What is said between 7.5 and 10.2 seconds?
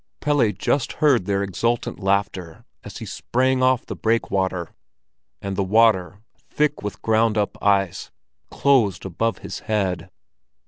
ice, closed above his head.